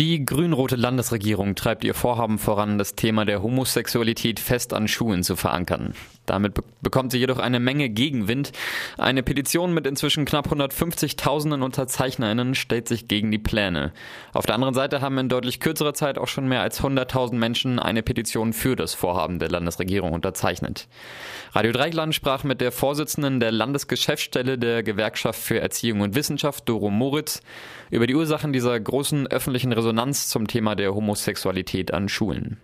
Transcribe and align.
Die 0.00 0.24
grün-rote 0.24 0.76
Landesregierung 0.76 1.56
treibt 1.56 1.84
ihr 1.84 1.92
Vorhaben 1.92 2.38
voran, 2.38 2.78
das 2.78 2.94
Thema 2.94 3.26
der 3.26 3.42
Homosexualität 3.42 4.40
fest 4.40 4.72
an 4.72 4.88
Schulen 4.88 5.22
zu 5.22 5.36
verankern. 5.36 5.92
Damit 6.24 6.54
be 6.54 6.62
bekommt 6.82 7.12
sie 7.12 7.18
jedoch 7.18 7.38
eine 7.38 7.60
Menge 7.60 7.90
Gegenwind. 7.90 8.52
Eine 8.96 9.22
Petition 9.22 9.74
mit 9.74 9.86
inzwischen 9.86 10.24
knapp 10.24 10.50
150.000 10.50 11.62
UnterzeichnerInnen 11.62 12.54
stellt 12.54 12.88
sich 12.88 13.06
gegen 13.06 13.30
die 13.30 13.38
Pläne. 13.38 13.92
Auf 14.32 14.46
der 14.46 14.54
anderen 14.54 14.72
Seite 14.72 15.02
haben 15.02 15.18
in 15.18 15.28
deutlich 15.28 15.60
kürzerer 15.60 15.92
Zeit 15.92 16.16
auch 16.16 16.28
schon 16.28 16.48
mehr 16.48 16.62
als 16.62 16.80
100.000 16.82 17.34
Menschen 17.34 17.78
eine 17.78 18.02
Petition 18.02 18.54
für 18.54 18.76
das 18.76 18.94
Vorhaben 18.94 19.38
der 19.38 19.50
Landesregierung 19.50 20.12
unterzeichnet. 20.12 20.88
Radio 21.52 21.72
Dreigland 21.72 22.14
sprach 22.14 22.44
mit 22.44 22.62
der 22.62 22.72
Vorsitzenden 22.72 23.38
der 23.38 23.52
Landesgeschäftsstelle 23.52 24.56
der 24.56 24.82
Gewerkschaft 24.82 25.38
für 25.38 25.60
Erziehung 25.60 26.00
und 26.00 26.14
Wissenschaft, 26.14 26.66
Doro 26.66 26.88
Moritz, 26.88 27.42
über 27.90 28.06
die 28.06 28.14
Ursachen 28.14 28.54
dieser 28.54 28.80
großen 28.80 29.26
öffentlichen 29.26 29.72
Resonanz 29.72 29.89
zum 30.28 30.46
Thema 30.46 30.74
der 30.74 30.94
Homosexualität 30.94 31.92
an 31.92 32.08
Schulen. 32.08 32.60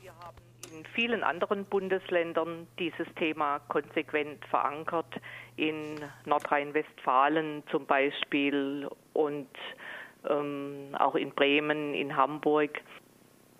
Wir 0.00 0.12
haben 0.20 0.36
in 0.72 0.84
vielen 0.94 1.22
anderen 1.22 1.64
Bundesländern 1.64 2.66
dieses 2.78 3.06
Thema 3.16 3.58
konsequent 3.68 4.44
verankert, 4.46 5.20
in 5.56 6.00
Nordrhein-Westfalen 6.26 7.62
zum 7.70 7.86
Beispiel 7.86 8.88
und 9.12 9.48
ähm, 10.28 10.94
auch 10.98 11.14
in 11.14 11.30
Bremen, 11.30 11.94
in 11.94 12.16
Hamburg. 12.16 12.80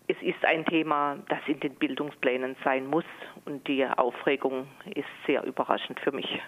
Es 0.07 0.17
ist 0.23 0.45
ein 0.45 0.65
Thema, 0.67 1.19
das 1.29 1.41
in 1.47 1.61
den 1.61 1.75
Bildungsplänen 1.75 2.57
sein 2.65 2.87
muss 2.87 3.05
und 3.45 3.67
die 3.69 3.87
Aufregung 3.87 4.67
ist 4.95 5.09
sehr 5.27 5.45
überraschend 5.45 6.01
für 6.01 6.13
mich. 6.13 6.41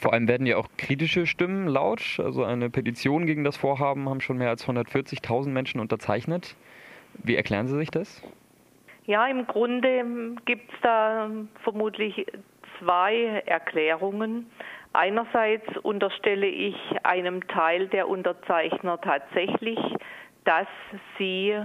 Vor 0.00 0.14
allem 0.14 0.28
werden 0.28 0.46
ja 0.46 0.56
auch 0.56 0.68
kritische 0.78 1.26
Stimmen 1.26 1.68
laut. 1.68 2.18
Also 2.24 2.42
eine 2.42 2.70
Petition 2.70 3.26
gegen 3.26 3.44
das 3.44 3.58
Vorhaben 3.58 4.08
haben 4.08 4.22
schon 4.22 4.38
mehr 4.38 4.48
als 4.48 4.66
140.000 4.66 5.48
Menschen 5.50 5.78
unterzeichnet. 5.78 6.56
Wie 7.22 7.36
erklären 7.36 7.66
Sie 7.68 7.76
sich 7.76 7.90
das? 7.90 8.22
Ja, 9.04 9.26
im 9.26 9.46
Grunde 9.46 10.36
gibt 10.46 10.72
es 10.72 10.80
da 10.82 11.30
vermutlich 11.62 12.26
zwei 12.78 13.42
Erklärungen. 13.44 14.46
Einerseits 14.94 15.76
unterstelle 15.82 16.46
ich 16.46 16.76
einem 17.02 17.46
Teil 17.46 17.88
der 17.88 18.08
Unterzeichner 18.08 19.00
tatsächlich, 19.00 19.78
dass 20.50 20.66
sie 21.16 21.56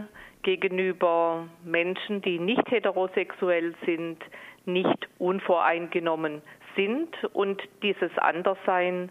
gegenüber 0.43 1.47
Menschen, 1.63 2.21
die 2.21 2.37
nicht 2.37 2.69
heterosexuell 2.69 3.73
sind, 3.83 4.23
nicht 4.65 5.09
unvoreingenommen 5.17 6.43
sind 6.75 7.09
und 7.33 7.63
dieses 7.81 8.15
Anderssein 8.19 9.09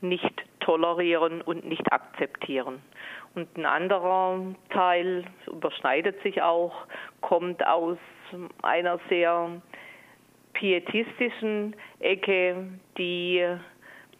nicht 0.00 0.42
tolerieren 0.58 1.40
und 1.40 1.64
nicht 1.64 1.92
akzeptieren. 1.92 2.82
Und 3.36 3.56
ein 3.56 3.64
anderer 3.64 4.40
Teil 4.70 5.24
überschneidet 5.46 6.20
sich 6.24 6.42
auch, 6.42 6.74
kommt 7.20 7.64
aus 7.64 7.98
einer 8.62 8.98
sehr 9.08 9.62
pietistischen 10.52 11.76
Ecke, 12.00 12.56
die 12.98 13.46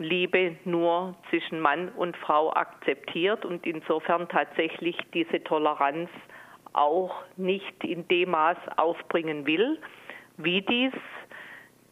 Liebe 0.03 0.56
nur 0.64 1.17
zwischen 1.31 1.61
Mann 1.61 1.89
und 1.91 2.17
Frau 2.17 2.53
akzeptiert 2.53 3.45
und 3.45 3.67
insofern 3.67 4.28
tatsächlich 4.28 4.97
diese 5.14 5.42
Toleranz 5.45 6.11
auch 6.72 7.22
nicht 7.36 7.84
in 7.84 8.06
dem 8.08 8.30
Maß 8.30 8.56
aufbringen 8.77 9.47
will, 9.47 9.78
wie 10.36 10.62
dies 10.62 10.92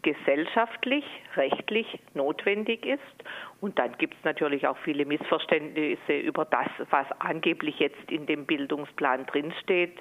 gesellschaftlich, 0.03 1.05
rechtlich 1.37 1.99
notwendig 2.15 2.87
ist. 2.87 3.01
Und 3.61 3.79
dann 3.79 3.97
gibt 3.99 4.15
es 4.15 4.25
natürlich 4.25 4.67
auch 4.67 4.79
viele 4.79 5.05
Missverständnisse 5.05 6.17
über 6.19 6.45
das, 6.47 6.69
was 6.91 7.07
angeblich 7.19 7.79
jetzt 7.79 8.11
in 8.11 8.27
dem 8.27 8.47
Bildungsplan 8.47 9.27
drinsteht. 9.27 9.99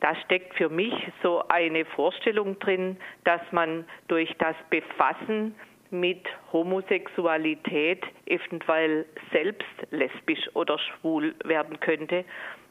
Da 0.00 0.14
steckt 0.24 0.54
für 0.54 0.68
mich 0.68 0.94
so 1.22 1.42
eine 1.48 1.84
Vorstellung 1.84 2.58
drin, 2.58 2.96
dass 3.24 3.40
man 3.52 3.84
durch 4.08 4.34
das 4.38 4.56
Befassen 4.70 5.54
mit 5.90 6.22
Homosexualität 6.52 8.02
eventuell 8.26 9.06
selbst 9.32 9.66
lesbisch 9.90 10.48
oder 10.54 10.78
schwul 10.78 11.34
werden 11.44 11.78
könnte. 11.80 12.24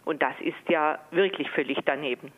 Und 0.06 0.22
das 0.22 0.34
ist 0.42 0.70
ja 0.70 1.00
wirklich 1.12 1.50
völlig 1.52 1.78
daneben. 1.86 2.32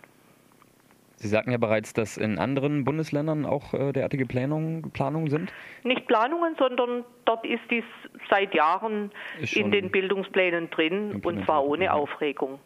Sie 1.22 1.28
sagten 1.28 1.52
ja 1.52 1.58
bereits, 1.58 1.94
dass 1.94 2.18
in 2.18 2.40
anderen 2.40 2.84
Bundesländern 2.84 3.46
auch 3.46 3.76
äh, 3.76 3.92
derartige 3.92 4.26
Planungen, 4.26 4.92
Planungen 4.92 5.30
sind. 5.30 5.54
Nicht 5.84 6.08
Planungen, 6.08 6.56
sondern 6.58 7.06
dort 7.26 7.46
ist 7.46 7.62
dies 7.70 7.84
seit 8.32 8.56
Jahren 8.56 9.12
in 9.54 9.70
den 9.70 9.92
Bildungsplänen 9.92 10.72
drin 10.72 11.22
und 11.24 11.46
zwar 11.46 11.64
ohne 11.64 11.86
ja. 11.86 11.94
Aufregung. 11.94 12.60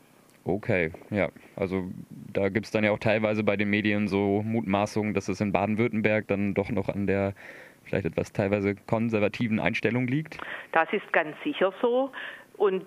Okay, 0.46 0.92
ja. 1.10 1.30
Also 1.58 1.90
da 2.32 2.48
gibt 2.48 2.68
es 2.68 2.72
dann 2.72 2.86
ja 2.86 2.92
auch 2.92 3.00
teilweise 3.00 3.44
bei 3.44 3.58
den 3.58 3.70
Medien 3.70 4.08
so 4.08 4.42
Mutmaßungen, 4.44 5.14
dass 5.14 5.28
es 5.28 5.42
in 5.42 5.52
Baden-Württemberg 5.52 6.28
dann 6.28 6.54
doch 6.54 6.70
noch 6.70 6.88
an 6.88 7.08
der 7.08 7.34
vielleicht 7.86 8.06
etwas 8.06 8.34
teilweise 8.34 8.76
konservativen 8.76 9.60
Einstellung 9.60 10.08
liegt. 10.08 10.38
Das 10.72 10.92
ist 10.92 11.12
ganz 11.14 11.36
sicher 11.44 11.74
so. 11.82 12.12
Und 12.58 12.86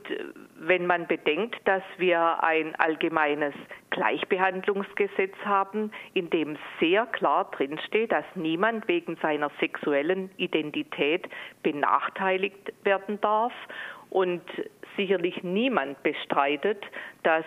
wenn 0.59 0.87
man 0.87 1.07
bedenkt, 1.07 1.57
dass 1.67 1.83
wir 1.99 2.43
ein 2.43 2.75
allgemeines 2.77 3.53
Gleichbehandlungsgesetz 3.91 5.35
haben, 5.45 5.91
in 6.15 6.31
dem 6.31 6.57
sehr 6.81 7.05
klar 7.07 7.51
drinsteht, 7.51 8.13
dass 8.13 8.25
niemand 8.35 8.89
wegen 8.89 9.17
seiner 9.17 9.51
sexuellen 9.61 10.31
Identität 10.39 11.29
benachteiligt 11.63 12.73
werden 12.85 13.21
darf 13.21 13.53
und 14.09 14.43
sicherlich 14.97 15.43
niemand 15.43 16.03
bestreitet, 16.03 16.83
dass 17.23 17.45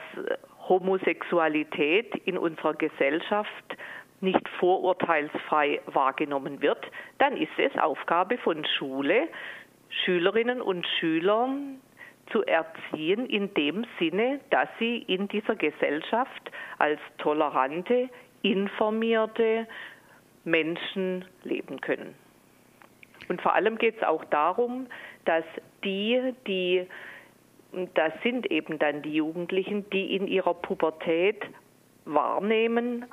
Homosexualität 0.70 2.16
in 2.26 2.38
unserer 2.38 2.76
Gesellschaft 2.76 3.78
nicht 4.22 4.48
vorurteilsfrei 4.60 5.82
wahrgenommen 5.88 6.62
wird, 6.62 6.86
dann 7.18 7.38
ist 7.38 7.52
es 7.58 7.76
Aufgabe 7.78 8.38
von 8.38 8.66
Schule, 8.78 9.28
Schülerinnen 9.90 10.62
und 10.62 10.86
Schülern 11.00 11.82
zu 12.32 12.44
erziehen 12.44 13.26
in 13.26 13.54
dem 13.54 13.86
Sinne, 14.00 14.40
dass 14.50 14.70
sie 14.80 15.00
in 15.00 15.28
dieser 15.28 15.56
Gesellschaft 15.56 16.52
als 16.78 17.00
tolerante, 17.18 18.10
informierte 18.42 19.68
Menschen 20.44 21.26
leben 21.44 21.82
können. 21.82 22.16
Und 23.28 23.42
vor 23.42 23.54
allem 23.54 23.78
geht 23.78 23.98
es 23.98 24.04
auch 24.04 24.26
darum, 24.26 24.88
dass 25.26 25.44
die, 25.84 26.34
die, 26.48 26.88
das 27.94 28.14
sind 28.24 28.50
eben 28.50 28.80
dann 28.80 29.02
die 29.02 29.16
Jugendlichen, 29.16 29.90
die 29.92 30.16
in 30.16 30.28
ihrer 30.28 30.54
Pubertät 30.54 31.44
wahrnehmen 32.06 33.06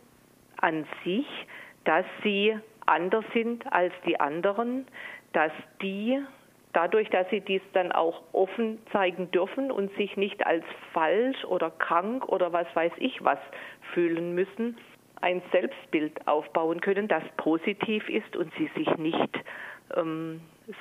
an 0.59 0.87
sich, 1.05 1.27
dass 1.85 2.05
sie 2.23 2.57
anders 2.87 3.25
sind 3.33 3.71
als 3.73 3.93
die 4.07 4.19
anderen, 4.19 4.87
dass 5.33 5.53
die 5.83 6.21
dadurch, 6.73 7.09
dass 7.11 7.29
sie 7.31 7.41
dies 7.41 7.63
dann 7.73 7.93
auch 7.93 8.23
offen 8.33 8.79
zeigen 8.93 9.31
dürfen 9.31 9.71
und 9.71 9.95
sich 9.97 10.17
nicht 10.17 10.47
als 10.47 10.65
falsch 10.93 11.45
oder 11.45 11.71
krank 11.71 12.29
oder 12.29 12.53
was 12.53 12.67
weiß 12.75 12.93
ich 12.99 13.25
was 13.25 13.39
fühlen 13.93 14.35
müssen, 14.35 14.77
ein 15.21 15.43
Selbstbild 15.51 16.29
aufbauen 16.29 16.81
können, 16.81 17.09
das 17.09 17.25
positiv 17.37 18.09
ist 18.09 18.37
und 18.37 18.53
sie 18.57 18.71
sich 18.77 18.97
nicht 18.97 19.39
ähm, 19.97 20.41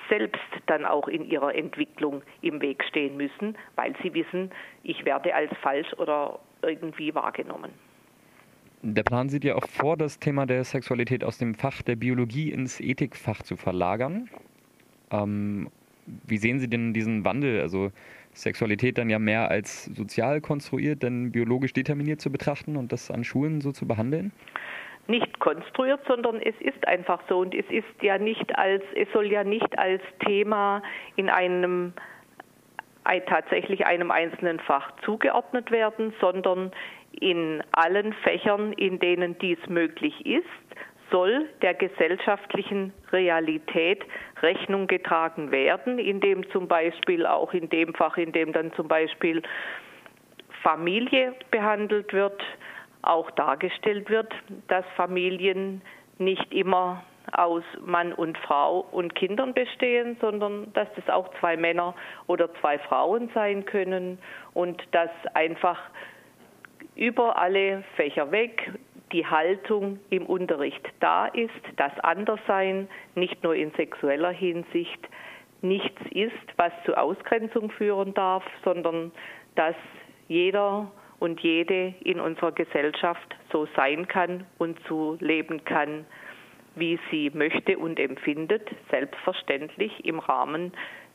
selbst 0.09 0.39
dann 0.67 0.85
auch 0.85 1.07
in 1.07 1.23
ihrer 1.25 1.55
Entwicklung 1.55 2.21
im 2.41 2.61
Weg 2.61 2.83
stehen 2.83 3.17
müssen, 3.17 3.57
weil 3.75 3.95
sie 4.03 4.13
wissen, 4.13 4.51
ich 4.83 5.05
werde 5.05 5.33
als 5.33 5.51
falsch 5.61 5.91
oder 5.94 6.39
irgendwie 6.61 7.15
wahrgenommen. 7.15 7.71
Der 8.81 9.03
Plan 9.03 9.29
sieht 9.29 9.43
ja 9.43 9.55
auch 9.55 9.67
vor, 9.67 9.97
das 9.97 10.19
Thema 10.19 10.45
der 10.45 10.63
Sexualität 10.63 11.23
aus 11.23 11.38
dem 11.38 11.55
Fach 11.55 11.81
der 11.81 11.95
Biologie 11.95 12.51
ins 12.51 12.79
Ethikfach 12.79 13.41
zu 13.41 13.55
verlagern. 13.55 14.29
Ähm, 15.11 15.69
wie 16.05 16.38
sehen 16.38 16.59
Sie 16.59 16.69
denn 16.69 16.93
diesen 16.93 17.25
Wandel? 17.25 17.61
Also 17.61 17.91
Sexualität 18.33 18.97
dann 18.97 19.09
ja 19.09 19.19
mehr 19.19 19.49
als 19.49 19.85
sozial 19.85 20.41
konstruiert, 20.41 21.01
denn 21.03 21.31
biologisch 21.31 21.74
determiniert 21.74 22.21
zu 22.21 22.31
betrachten 22.31 22.77
und 22.77 22.91
das 22.91 23.09
an 23.09 23.24
Schulen 23.24 23.62
so 23.62 23.71
zu 23.71 23.88
behandeln? 23.88 24.31
Nicht 25.07 25.39
konstruiert, 25.39 26.01
sondern 26.07 26.39
es 26.41 26.56
ist 26.59 26.88
einfach 26.88 27.21
so 27.30 27.39
und 27.39 27.56
es 27.56 27.65
ist 27.69 27.85
ja 28.01 28.18
nicht 28.18 28.57
als, 28.57 28.83
es 28.95 29.07
soll 29.13 29.31
ja 29.31 29.44
nicht 29.44 29.77
als 29.80 30.01
Thema 30.25 30.83
in 31.15 31.30
einem 31.30 31.94
tatsächlich 33.25 33.86
einem 33.86 34.12
einzelnen 34.12 34.59
Fach 34.59 34.92
zugeordnet 35.04 35.71
werden, 35.71 36.13
sondern 36.19 36.71
in 37.12 37.63
allen 37.71 38.13
Fächern, 38.13 38.74
in 38.74 39.00
denen 39.00 39.38
dies 39.39 39.59
möglich 39.68 40.25
ist, 40.25 40.45
soll 41.09 41.48
der 41.62 41.74
gesellschaftlichen 41.74 42.94
Realität 43.12 44.04
Rechnung 44.42 44.88
getragen 44.88 45.51
werden, 45.51 46.00
indem 46.00 46.50
zum 46.51 46.68
Beispiel 46.68 47.25
auch 47.25 47.54
in 47.54 47.69
dem 47.69 47.94
Fach, 47.94 48.18
in 48.18 48.31
dem 48.33 48.51
dann 48.51 48.74
zum 48.74 48.88
Beispiel 48.88 49.42
Familie 50.62 51.33
behandelt 51.50 52.12
wird, 52.13 52.42
auch 53.04 53.31
dargestellt 53.31 54.09
wird, 54.09 54.33
dass 54.68 54.86
Familien 54.95 55.81
nicht 56.18 56.54
immer 56.54 57.04
aus 57.31 57.63
Mann 57.85 58.13
und 58.13 58.38
Frau 58.38 58.85
und 58.91 59.15
Kindern 59.15 59.53
bestehen, 59.53 60.18
sondern 60.21 60.71
dass 60.74 60.88
das 60.95 61.09
auch 61.09 61.29
zwei 61.39 61.57
Männer 61.57 61.95
oder 62.27 62.53
zwei 62.56 62.79
Frauen 62.79 63.29
sein 63.33 63.65
können 63.65 64.19
und 64.53 64.81
dass 64.91 65.09
einfach 65.33 65.79
über 66.95 67.38
alle 67.38 67.83
Fächer 67.95 68.31
weg 68.31 68.71
die 69.12 69.25
Haltung 69.25 70.00
im 70.09 70.25
Unterricht 70.25 70.85
da 71.00 71.27
ist, 71.27 71.51
dass 71.77 71.97
Anderssein 72.00 72.89
nicht 73.15 73.44
nur 73.44 73.56
in 73.56 73.71
sexueller 73.73 74.31
Hinsicht 74.31 75.07
nichts 75.62 76.01
ist, 76.12 76.33
was 76.57 76.71
zu 76.85 76.95
Ausgrenzung 76.97 77.71
führen 77.71 78.13
darf, 78.13 78.44
sondern 78.63 79.12
dass 79.56 79.75
jeder 80.27 80.91
und 81.19 81.39
jede 81.41 81.94
in 82.01 82.19
unserer 82.19 82.51
Gesellschaft 82.51 83.35
so 83.51 83.68
sein 83.75 84.07
kann 84.07 84.45
und 84.57 84.77
so 84.88 85.18
leben 85.19 85.63
kann, 85.63 86.06
wie 86.77 87.00
sie 87.12 87.31
möchte 87.33 87.77
und 87.77 88.00
empfindet, 88.00 88.69
selbstverständlich 88.89 90.06
im 90.06 90.19
Rahmen 90.19 90.71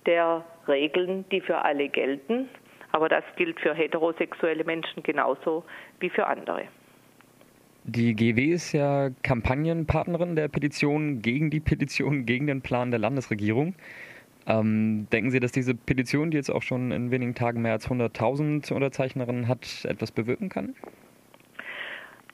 der 0.06 0.44
Regeln, 0.68 1.24
die 1.30 1.40
für 1.40 1.64
alle 1.64 1.88
gelten. 1.88 2.48
Aber 2.92 3.08
das 3.08 3.24
gilt 3.36 3.58
für 3.60 3.74
heterosexuelle 3.74 4.64
Menschen 4.64 5.02
genauso 5.02 5.64
wie 6.00 6.10
für 6.10 6.26
andere. 6.26 6.64
Die 7.84 8.14
GW 8.14 8.52
ist 8.52 8.72
ja 8.72 9.10
Kampagnenpartnerin 9.22 10.36
der 10.36 10.48
Petition 10.48 11.20
gegen 11.20 11.50
die 11.50 11.58
Petition 11.58 12.26
gegen 12.26 12.46
den 12.46 12.62
Plan 12.62 12.90
der 12.90 13.00
Landesregierung. 13.00 13.74
Ähm, 14.46 15.08
denken 15.12 15.30
Sie, 15.30 15.40
dass 15.40 15.52
diese 15.52 15.74
Petition, 15.74 16.30
die 16.30 16.36
jetzt 16.36 16.50
auch 16.50 16.62
schon 16.62 16.92
in 16.92 17.10
wenigen 17.10 17.34
Tagen 17.34 17.62
mehr 17.62 17.72
als 17.72 17.88
100.000 17.88 18.72
Unterzeichnerinnen 18.72 19.48
hat, 19.48 19.84
etwas 19.84 20.12
bewirken 20.12 20.48
kann? 20.48 20.74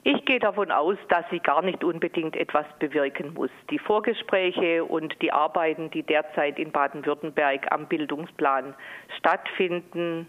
Ich 0.03 0.23
gehe 0.25 0.39
davon 0.39 0.71
aus, 0.71 0.97
dass 1.09 1.25
sie 1.29 1.39
gar 1.39 1.61
nicht 1.61 1.83
unbedingt 1.83 2.35
etwas 2.37 2.65
bewirken 2.79 3.33
muss. 3.33 3.49
Die 3.69 3.79
Vorgespräche 3.79 4.85
und 4.85 5.21
die 5.21 5.31
Arbeiten, 5.31 5.91
die 5.91 6.03
derzeit 6.03 6.57
in 6.57 6.71
Baden-Württemberg 6.71 7.69
am 7.71 7.85
Bildungsplan 7.87 8.75
stattfinden, 9.17 10.27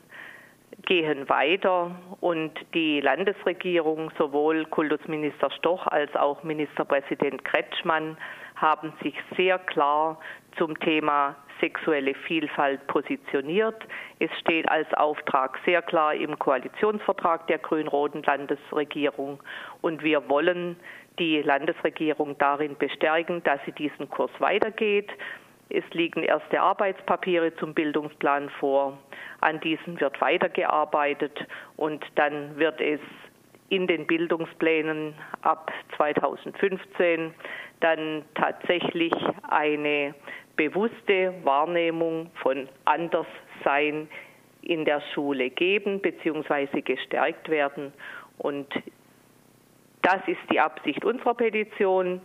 gehen 0.87 1.29
weiter 1.29 1.95
und 2.21 2.53
die 2.75 3.01
Landesregierung, 3.01 4.11
sowohl 4.19 4.65
Kultusminister 4.67 5.51
Stoch 5.51 5.87
als 5.87 6.15
auch 6.17 6.43
Ministerpräsident 6.43 7.45
Kretschmann, 7.45 8.17
haben 8.57 8.93
sich 9.03 9.15
sehr 9.37 9.59
klar 9.59 10.19
zum 10.59 10.79
Thema 10.81 11.37
sexuelle 11.61 12.15
Vielfalt 12.15 12.87
positioniert. 12.87 13.77
Es 14.19 14.31
steht 14.41 14.69
als 14.69 14.93
Auftrag 14.95 15.59
sehr 15.65 15.83
klar 15.83 16.15
im 16.15 16.39
Koalitionsvertrag 16.39 17.47
der 17.47 17.59
grün-roten 17.59 18.23
Landesregierung 18.23 19.43
und 19.81 20.03
wir 20.03 20.29
wollen 20.29 20.77
die 21.19 21.43
Landesregierung 21.43 22.39
darin 22.39 22.77
bestärken, 22.79 23.43
dass 23.45 23.61
sie 23.67 23.73
diesen 23.73 24.09
Kurs 24.09 24.31
weitergeht. 24.39 25.11
Es 25.71 25.85
liegen 25.93 26.25
erste 26.25 26.61
Arbeitspapiere 26.61 27.55
zum 27.57 27.75
Bildungsplan 27.75 28.51
vor. 28.59 28.99
An 29.41 29.61
diesen 29.61 30.01
wird 30.01 30.21
weitergearbeitet 30.21 31.47
und 31.77 32.05
dann 32.17 32.59
wird 32.59 32.81
es 32.81 33.01
in 33.69 33.87
den 33.87 34.07
Bildungsplänen 34.07 35.15
ab 35.43 35.73
2015 35.97 37.33
dann 37.79 38.25
tatsächlich 38.35 39.13
eine 39.49 40.15
bewusste 40.57 41.33
Wahrnehmung 41.45 42.31
von 42.43 42.69
Anderssein 42.85 44.09
in 44.63 44.85
der 44.85 45.01
Schule 45.15 45.51
geben 45.51 46.01
bzw. 46.01 46.83
gestärkt 46.83 47.49
werden. 47.49 47.93
Und 48.39 48.67
das 50.03 50.19
ist 50.27 50.41
die 50.51 50.61
Absicht 50.61 51.05
unserer 51.05 51.35
Petition, 51.35 52.21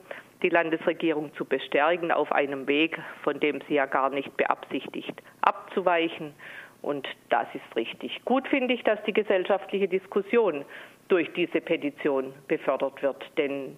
die 0.45 0.49
Landesregierung 0.49 1.33
zu 1.33 1.43
bestärken 1.43 2.11
auf 2.11 2.31
einem 2.31 2.67
Weg, 2.67 2.99
von 3.23 3.39
dem 3.39 3.61
sie 3.67 3.73
ja 3.73 3.87
gar 3.87 4.11
nicht 4.11 4.37
beabsichtigt, 4.37 5.19
abzuweichen. 5.41 6.35
Und 6.83 7.07
das 7.29 7.47
ist 7.55 7.75
richtig. 7.75 8.23
Gut 8.25 8.47
finde 8.47 8.75
ich, 8.75 8.83
dass 8.83 9.01
die 9.05 9.13
gesellschaftliche 9.13 9.87
Diskussion 9.87 10.63
durch 11.07 11.33
diese 11.33 11.61
Petition 11.61 12.31
befördert 12.47 13.01
wird, 13.01 13.25
denn 13.39 13.75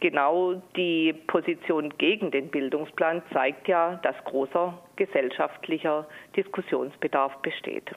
genau 0.00 0.54
die 0.74 1.12
Position 1.26 1.92
gegen 1.98 2.30
den 2.30 2.48
Bildungsplan 2.48 3.22
zeigt 3.34 3.68
ja, 3.68 4.00
dass 4.02 4.16
großer 4.24 4.78
gesellschaftlicher 4.96 6.06
Diskussionsbedarf 6.34 7.36
besteht. 7.42 7.90